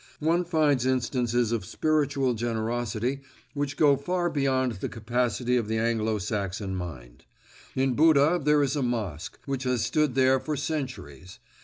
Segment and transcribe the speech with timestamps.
[0.19, 3.19] One finds instances of spiritual generosity
[3.53, 7.25] which go far beyond the capacity of the Anglo Saxon mind.
[7.75, 11.37] In Buda there is a mosque, which has stood there for centuries.